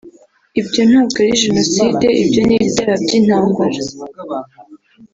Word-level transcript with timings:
Ibyo 0.59 0.81
ntabwo 0.89 1.17
ari 1.23 1.41
Jenoside 1.43 2.07
ibyo 2.21 2.41
ni 2.47 2.55
ibyaha 2.65 2.93
by’intambara 3.03 3.79